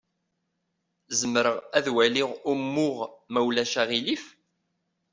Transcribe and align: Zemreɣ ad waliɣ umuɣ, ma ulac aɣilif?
Zemreɣ 1.19 1.55
ad 1.77 1.87
waliɣ 1.95 2.29
umuɣ, 2.51 2.97
ma 3.31 3.39
ulac 3.47 3.73
aɣilif? 3.81 4.23